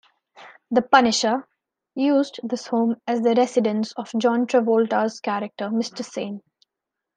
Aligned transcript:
"The 0.71 0.81
Punisher" 0.81 1.47
used 1.93 2.39
this 2.41 2.65
home 2.65 2.95
as 3.05 3.21
the 3.21 3.35
residence 3.35 3.93
of 3.93 4.11
John 4.17 4.47
Travolta's 4.47 5.19
character 5.19 5.67
Mr. 5.69 6.03
Saint. 6.03 6.41